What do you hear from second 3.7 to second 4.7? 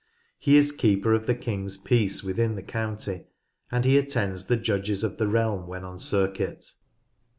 and he attends the